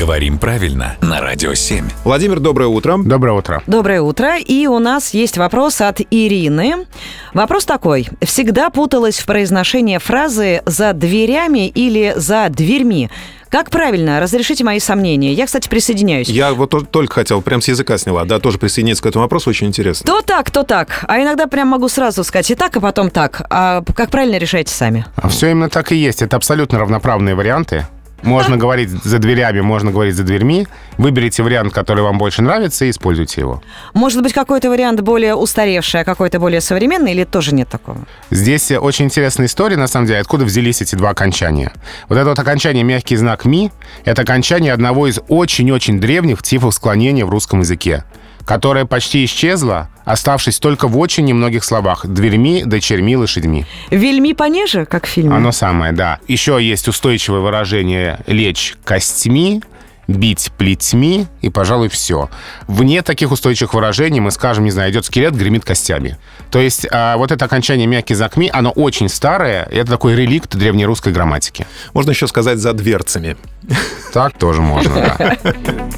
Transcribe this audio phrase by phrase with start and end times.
[0.00, 1.86] Говорим правильно на Радио 7.
[2.04, 2.96] Владимир, доброе утро.
[2.96, 3.62] Доброе утро.
[3.66, 4.38] Доброе утро.
[4.38, 6.86] И у нас есть вопрос от Ирины.
[7.34, 8.08] Вопрос такой.
[8.22, 13.10] Всегда путалась в произношении фразы «за дверями» или «за дверьми».
[13.50, 14.20] Как правильно?
[14.20, 15.34] Разрешите мои сомнения.
[15.34, 16.28] Я, кстати, присоединяюсь.
[16.30, 19.50] Я вот то- только хотел, прям с языка сняла, да, тоже присоединиться к этому вопросу,
[19.50, 20.06] очень интересно.
[20.06, 21.04] То так, то так.
[21.08, 23.42] А иногда прям могу сразу сказать и так, и потом так.
[23.50, 25.04] А как правильно решайте сами.
[25.16, 26.22] А все именно так и есть.
[26.22, 27.86] Это абсолютно равноправные варианты.
[28.22, 30.66] Можно говорить за дверями, можно говорить за дверьми.
[30.98, 33.62] Выберите вариант, который вам больше нравится, и используйте его.
[33.94, 37.98] Может быть, какой-то вариант более устаревший, а какой-то более современный, или тоже нет такого?
[38.30, 41.72] Здесь очень интересная история, на самом деле, откуда взялись эти два окончания.
[42.08, 43.70] Вот это вот окончание мягкий знак «ми»—
[44.04, 48.04] это окончание одного из очень-очень древних типов склонения в русском языке,
[48.44, 53.66] которое почти исчезло, оставшись только в очень немногих словах— дверьми, дочерьми, лошадьми.
[53.90, 55.34] Вельми понеже, как в фильме?
[55.34, 56.18] Оно самое, да.
[56.26, 59.62] Еще есть устойчивое выражение «лечь костьми»,
[60.08, 62.30] бить плетьми и, пожалуй, все.
[62.66, 66.18] Вне таких устойчивых выражений мы скажем, не знаю, идет скелет, гремит костями.
[66.50, 70.56] То есть а, вот это окончание мягкий закми, оно очень старое, и это такой реликт
[70.56, 71.66] древнерусской грамматики.
[71.94, 73.36] Можно еще сказать за дверцами.
[74.12, 75.36] Так тоже можно, да.